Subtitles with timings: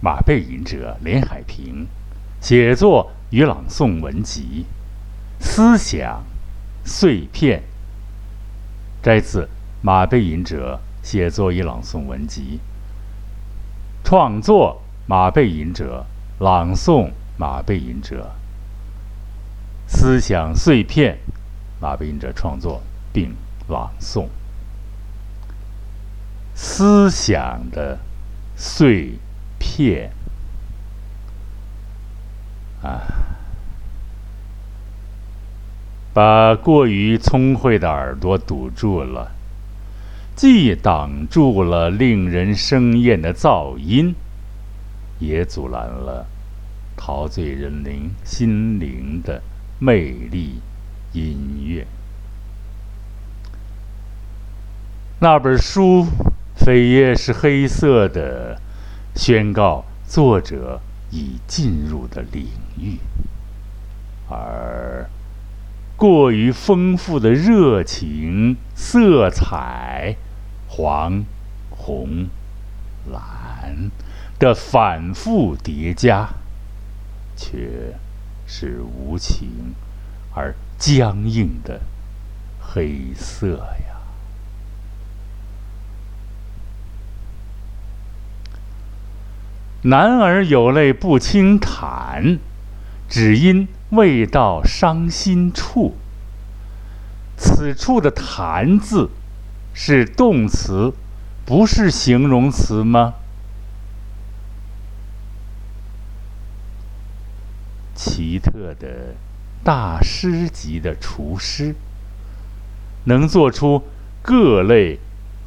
[0.00, 1.86] 马背吟者连海平
[2.40, 4.64] 写作与朗诵文集
[5.44, 6.24] 《思想
[6.84, 7.60] 碎片》，
[9.04, 9.48] 摘自
[9.82, 12.60] 马背吟者写作与朗诵文集。
[14.04, 16.06] 创作马背吟者，
[16.38, 18.30] 朗诵马背吟者。
[19.86, 21.18] 思想碎片，
[21.80, 23.34] 马背吟者创作并
[23.68, 24.28] 朗诵。
[26.54, 27.98] 思想的
[28.56, 29.18] 碎
[29.78, 30.10] 片
[32.82, 32.98] 啊，
[36.12, 39.30] 把过于聪慧的耳朵堵住了，
[40.34, 44.16] 既挡住了令人生厌的噪音，
[45.20, 46.26] 也阻拦了
[46.96, 49.40] 陶醉人灵心灵的
[49.78, 50.60] 魅力
[51.12, 51.86] 音乐。
[55.20, 56.08] 那本书。
[56.60, 58.60] 扉页是黑色的，
[59.18, 60.80] 宣告作者
[61.10, 62.46] 已进入的领
[62.78, 62.98] 域，
[64.30, 65.10] 而
[65.96, 70.14] 过于丰富的热情色彩，
[70.68, 71.24] 黄、
[71.68, 72.28] 红、
[73.10, 73.90] 蓝
[74.38, 76.28] 的反复叠加，
[77.36, 77.98] 却
[78.46, 79.74] 是无情
[80.32, 81.80] 而僵硬的
[82.60, 83.56] 黑色
[83.87, 83.87] 呀。
[89.82, 92.40] 男儿有泪不轻弹，
[93.08, 95.96] 只因未到伤心处。
[97.36, 99.10] 此处的“弹”字
[99.72, 100.92] 是动词，
[101.46, 103.14] 不是形容词吗？
[107.94, 109.14] 奇特的
[109.62, 111.76] 大师级的厨师，
[113.04, 113.84] 能做出
[114.22, 114.98] 各类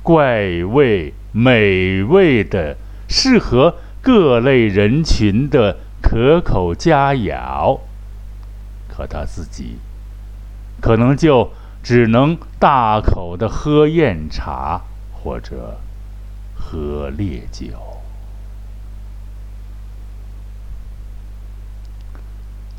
[0.01, 2.77] 怪味美味的
[3.09, 3.75] 适合。
[4.01, 7.79] 各类人群的可口佳肴，
[8.87, 9.77] 可他自己
[10.81, 11.51] 可能就
[11.83, 14.81] 只能大口的喝酽茶
[15.11, 15.79] 或者
[16.55, 17.67] 喝烈酒。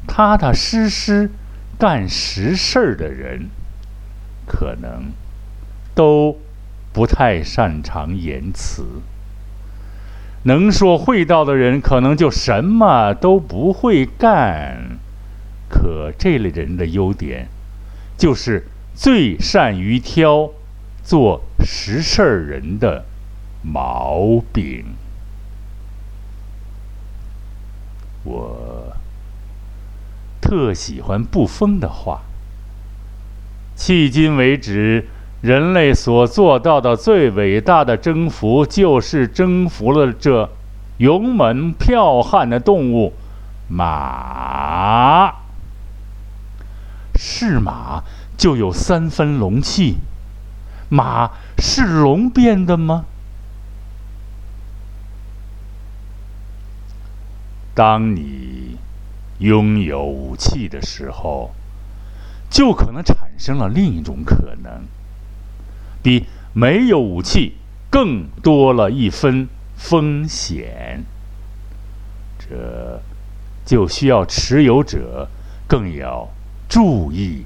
[0.08, 1.30] 踏踏实实
[1.78, 3.48] 干实事儿的人，
[4.46, 5.12] 可能
[5.94, 6.36] 都
[6.92, 8.84] 不太擅长言辞。
[10.44, 14.98] 能说会道的人，可能就什么都不会干。
[15.68, 17.48] 可这类人的优点，
[18.18, 20.50] 就是最善于挑
[21.02, 23.04] 做实事儿人的
[23.62, 24.84] 毛病。
[28.24, 28.96] 我
[30.40, 32.22] 特喜欢布封的话。
[33.76, 35.06] 迄今为止。
[35.42, 40.48] 人类所做到的最伟大的征服，就是征服了这
[40.98, 43.12] 勇猛剽悍的动物——
[43.68, 45.34] 马。
[47.16, 48.04] 是马
[48.36, 49.96] 就有三分龙气，
[50.88, 53.04] 马是龙变的吗？
[57.74, 58.76] 当你
[59.40, 61.50] 拥有武器的时候，
[62.48, 64.84] 就可能产生了另一种可能。
[66.02, 67.54] 比没有武器
[67.88, 71.04] 更多了一分风险，
[72.38, 73.00] 这
[73.64, 75.28] 就需要持有者
[75.68, 76.28] 更要
[76.68, 77.44] 注意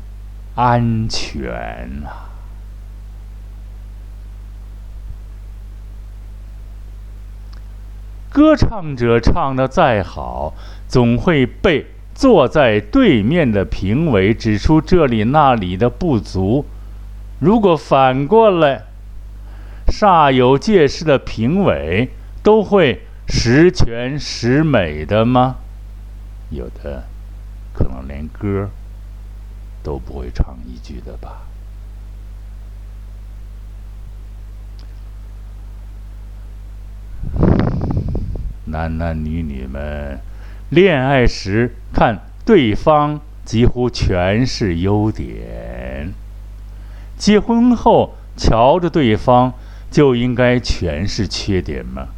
[0.54, 2.24] 安全啊！
[8.30, 10.52] 歌唱者唱的再好，
[10.86, 16.66] 总会被坐在对面的评委指出这里那里的不足。
[17.38, 18.84] 如果反过来，
[19.88, 22.10] 煞有介事的评委
[22.42, 25.56] 都会十全十美的吗？
[26.50, 27.04] 有的
[27.74, 28.70] 可能连歌
[29.82, 31.42] 都不会唱一句的吧。
[38.64, 40.18] 男男女女们
[40.70, 46.12] 恋爱时看对方几乎全是优点。
[47.16, 49.54] 结婚后瞧着对方，
[49.90, 52.08] 就应该全是缺点吗？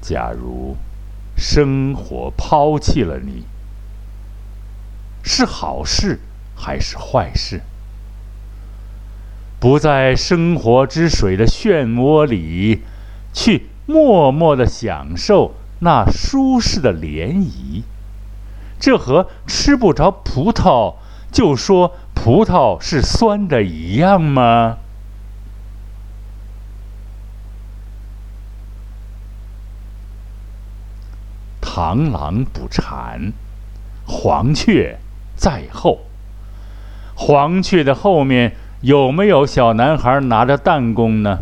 [0.00, 0.76] 假如
[1.36, 3.44] 生活抛弃了你，
[5.22, 6.18] 是好事
[6.56, 7.62] 还是坏事？
[9.60, 12.82] 不在生活之水的漩涡里，
[13.32, 17.82] 去默默的享受那舒适的涟漪。
[18.80, 20.94] 这和吃不着葡萄
[21.30, 24.78] 就说葡萄是酸的一样吗？
[31.60, 33.32] 螳螂捕蝉
[34.06, 34.98] 黄雀
[35.36, 36.00] 在后。
[37.14, 41.40] 黄雀的后面有没有小男孩拿着弹弓呢？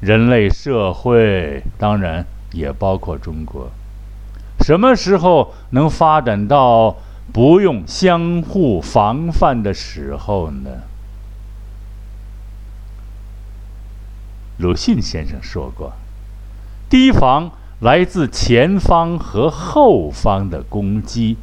[0.00, 3.70] 人类社会当然也包括中国。
[4.66, 6.96] 什么时候能发展到
[7.32, 10.82] 不用相互防范的时候呢？
[14.58, 15.92] 鲁迅先生说过
[16.90, 21.36] ：“提防来自前方和后方的攻击，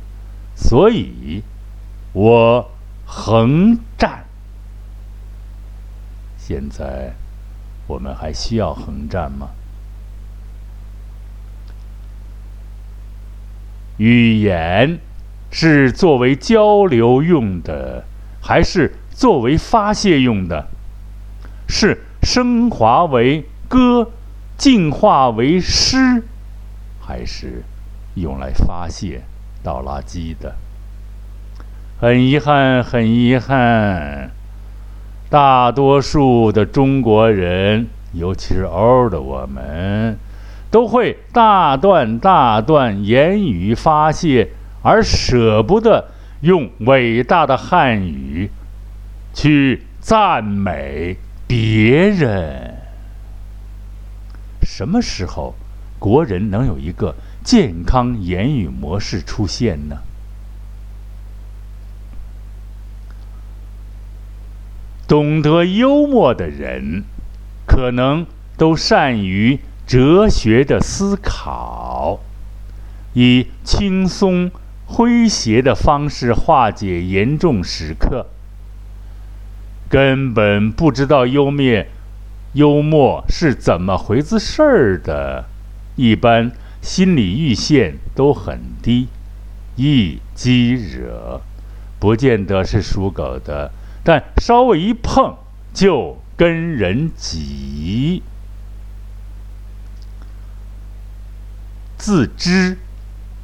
[0.54, 1.44] 所以，
[2.12, 2.69] 我
[3.06, 4.26] 横战。
[6.38, 7.14] 现在，
[7.88, 9.48] 我们还需要横战吗？
[14.04, 15.00] 语言
[15.50, 18.04] 是作为交流用的，
[18.42, 20.68] 还是作为发泄用的？
[21.70, 24.10] 是？”升华为歌，
[24.58, 26.24] 进化为诗，
[27.02, 27.64] 还是
[28.16, 29.22] 用来发泄
[29.62, 30.56] 倒垃圾的？
[32.00, 34.32] 很遗憾，很遗憾，
[35.30, 40.18] 大多数的中国人，尤其是偶尔的我们，
[40.74, 44.50] 都会大段大段言语发泄，
[44.81, 46.10] 而舍不得
[46.42, 48.50] 用伟大的汉语
[49.36, 51.18] 去赞美。
[51.46, 52.74] 别人
[54.64, 55.54] 什么时候
[56.00, 59.98] 国人能有一个健康言语模式出现呢？
[65.08, 67.04] 懂得幽默的人，
[67.68, 68.26] 可能
[68.58, 69.60] 都善于
[69.94, 72.19] 哲学的思考，
[73.13, 74.50] 以轻松
[74.90, 78.25] 诙谐的方式化解严重时刻。
[79.88, 81.86] 根本不知道幽默，
[82.54, 85.45] 幽默是怎么回事儿的，
[85.95, 86.51] 一般
[86.81, 89.10] 心理阈限都很低，
[89.75, 91.42] 易激惹，
[92.00, 93.72] 不见得是属狗的，
[94.04, 95.36] 但稍微一碰
[95.72, 98.24] 就跟人急。
[102.06, 102.78] 自知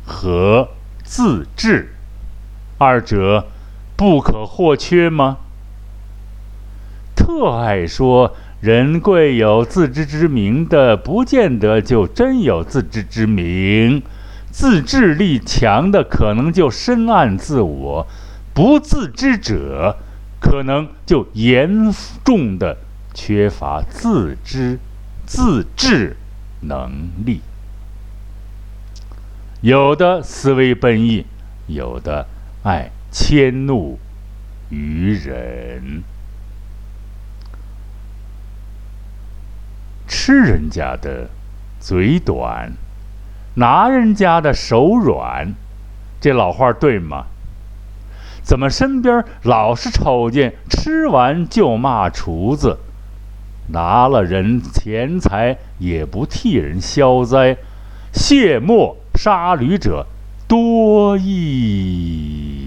[0.06, 0.68] 和
[1.06, 1.94] 自治，
[2.78, 3.48] 二者
[3.96, 5.38] 不可或缺吗？
[7.16, 14.04] 特爱说人贵有自知之明的，不见得就真有自知之明。
[14.52, 18.06] 自制力强的，可能就深谙自我；
[18.54, 19.96] 不自知者，
[20.42, 21.90] 可能就严
[22.26, 22.76] 重的
[23.14, 24.78] 缺乏自知、
[25.26, 26.18] 自治
[26.60, 27.40] 能力。
[29.62, 31.26] 有的思维奔逸，
[31.68, 32.28] 有的
[32.64, 34.00] 爱迁怒
[34.70, 36.04] 于人。
[40.08, 41.30] 吃人家的
[41.80, 42.72] 嘴短，
[43.56, 45.54] 拿人家的手软，
[46.22, 47.26] 这老话对吗？
[48.42, 52.80] 怎么身边老是瞅见吃完就骂厨子，
[53.68, 57.58] 拿了人钱财也不替人消灾，
[58.14, 60.08] 卸磨杀驴者
[60.48, 62.64] 多矣。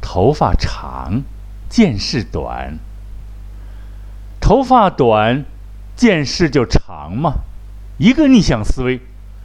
[0.00, 1.24] 头发长，
[1.68, 2.78] 见识短。
[4.40, 5.44] 头发短，
[5.96, 7.40] 见识就长嘛？
[7.98, 9.00] 一个逆向思维，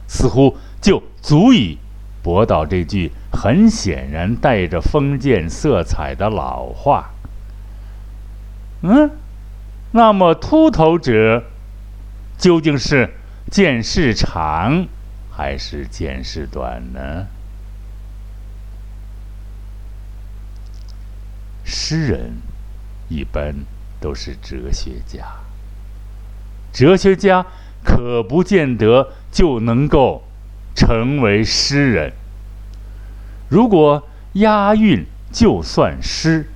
[0.06, 1.78] 似乎就足以
[2.22, 7.10] 驳倒这句很显然带着封建色彩的老话。
[8.82, 9.10] 嗯，
[9.92, 11.44] 那么秃头者
[12.38, 13.14] 究竟是
[13.50, 14.86] 见识长
[15.30, 17.26] 还是见识短呢？
[21.64, 22.36] 诗人
[23.08, 23.54] 一般
[24.00, 25.24] 都是哲学家，
[26.72, 27.46] 哲学家
[27.84, 30.22] 可不见得就能够
[30.74, 32.12] 成为诗人。
[33.48, 36.48] 如果押韵就算诗，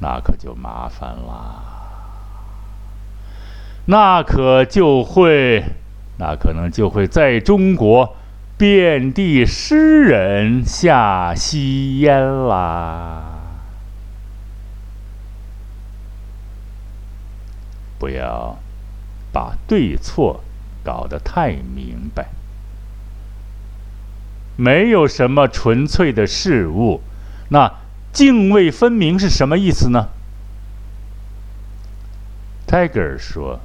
[0.00, 1.75] 那可就麻烦啦。
[3.86, 5.64] 那可就会，
[6.18, 8.16] 那可能就会在中国
[8.58, 13.22] 遍地诗人下西烟啦。
[17.98, 18.58] 不要
[19.32, 20.42] 把对错
[20.84, 22.26] 搞得太明白。
[24.56, 27.02] 没有什么纯粹的事物，
[27.50, 27.72] 那
[28.12, 30.08] 泾渭分明是什么意思呢？
[32.66, 33.60] 泰戈尔说：“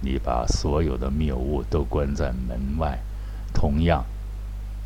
[0.00, 2.98] 你把所有的谬误都关在门外，
[3.52, 4.04] 同样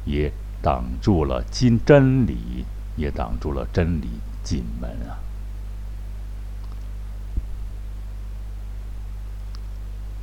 [0.04, 2.64] 也挡住了真真理，
[2.97, 4.09] 也挡住了真理
[4.42, 5.19] 进门啊。”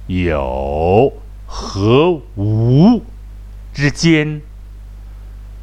[0.08, 1.14] 有
[1.46, 3.04] 和无
[3.72, 4.42] 之间，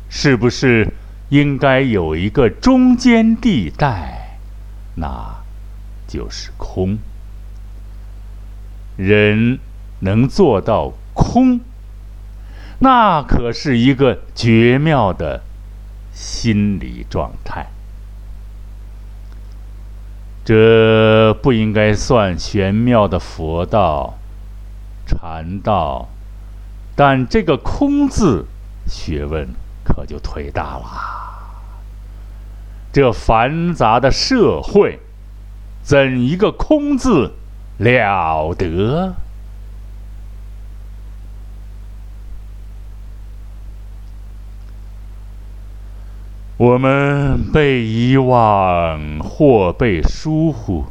[0.08, 0.92] 是不是
[1.30, 4.38] 应该有一个中间地带？
[4.94, 5.42] 那
[6.06, 6.96] 就是空。
[8.96, 9.58] 人
[10.00, 11.60] 能做到空，
[12.80, 15.42] 那可是一个绝妙的
[16.12, 17.66] 心理状态。
[20.44, 24.16] 这不应该算玄妙的佛道、
[25.04, 26.08] 禅道，
[26.94, 28.46] 但这个“空”字
[28.86, 29.48] 学问
[29.82, 30.86] 可就忒大了。
[32.92, 35.00] 这繁杂的社会，
[35.82, 37.32] 怎一个“空”字
[37.78, 39.14] 了得？
[46.58, 50.86] 我们被遗忘或被疏忽，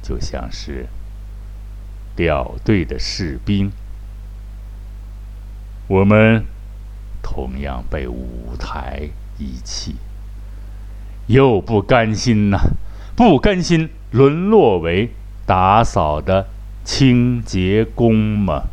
[0.00, 0.86] 就像是
[2.14, 3.72] 掉队的士兵。
[5.88, 6.44] 我们
[7.20, 9.96] 同样被舞台遗弃，
[11.26, 12.58] 又不甘心呐，
[13.16, 15.10] 不甘心沦落为
[15.50, 16.46] 打扫的
[16.84, 18.66] 清洁工吗？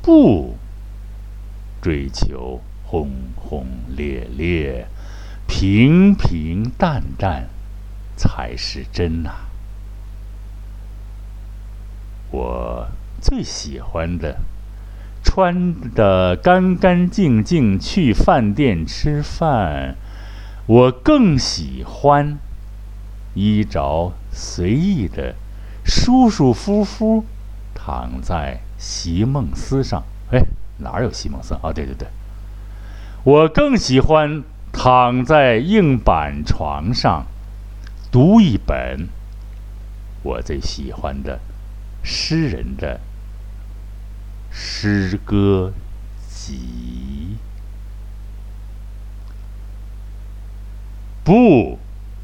[0.00, 0.54] 不。
[1.82, 4.86] 追求轰轰烈烈、
[5.48, 7.48] 平平淡淡，
[8.16, 9.30] 才是真呐！
[12.30, 12.86] 我
[13.20, 14.38] 最喜欢的，
[15.24, 19.96] 穿的干干净净去饭店吃饭；
[20.66, 22.38] 我更喜欢
[23.36, 25.36] 衣着随意的、
[25.84, 27.24] 舒舒服服
[27.72, 30.02] 躺在席梦思上。
[30.32, 30.42] 哎。
[30.78, 31.72] 哪有席梦思啊？
[31.72, 32.06] 对对对，
[33.24, 37.24] 我更喜欢躺在硬板床上
[38.12, 39.08] 读一本
[40.22, 41.40] 我最喜欢的
[42.02, 43.00] 诗人的
[44.50, 45.72] 诗歌
[46.28, 47.38] 集，
[51.24, 51.78] 不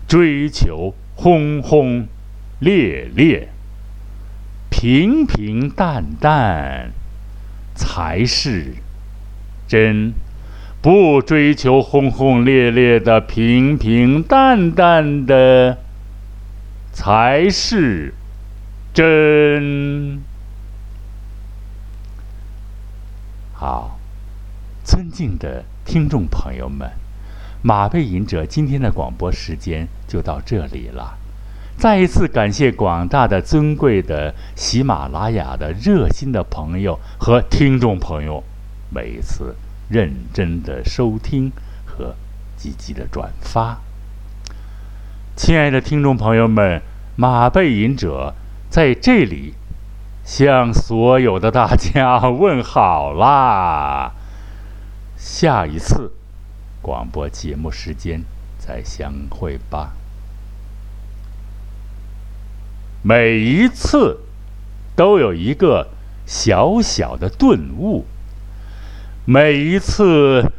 [0.06, 2.06] 追求轰轰
[2.58, 3.48] 烈烈，
[4.70, 6.92] 平平淡淡。
[7.74, 8.74] 才是
[9.66, 10.12] 真，
[10.82, 15.78] 不追求轰轰烈烈的，平平淡淡的
[16.92, 18.12] 才是
[18.92, 20.20] 真。
[23.54, 23.98] 好，
[24.84, 26.90] 尊敬的听众朋友们，
[27.62, 31.16] 马背吟者今天的广播时间就到这里了。
[31.78, 38.42] 再一次感谢广大的尊贵的喜马拉雅的热心的朋友和听众朋友，
[38.90, 39.54] 每一次
[39.88, 41.50] 认真的收听
[41.86, 42.14] 和
[42.56, 43.78] 积极的转发。
[45.34, 46.82] 亲爱的听众朋友们，
[47.16, 48.34] 马背吟者
[48.68, 49.54] 在这里
[50.24, 54.12] 向所有的大家问好啦！
[55.16, 56.12] 下一次
[56.82, 58.22] 广播节目时间
[58.58, 59.92] 再相会吧。
[63.02, 64.18] 每一次
[64.94, 65.88] 都有一个
[66.26, 68.04] 小小的顿悟，
[69.24, 70.52] 每一次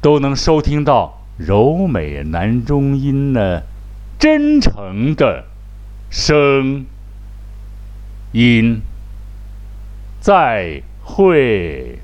[0.00, 3.64] 都能收听到柔美男中音的，
[4.18, 5.46] 真诚的
[6.10, 6.84] 声
[8.32, 8.82] 音。
[10.20, 11.98] 再会。